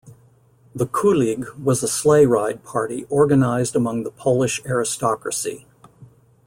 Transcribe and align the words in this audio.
The 0.73 0.87
kulig 0.87 1.55
was 1.59 1.83
a 1.83 1.87
sleigh 1.87 2.25
ride 2.25 2.63
party 2.63 3.03
organized 3.11 3.75
among 3.75 4.01
the 4.01 4.09
Polish 4.09 4.59
aristocracy. 4.65 5.67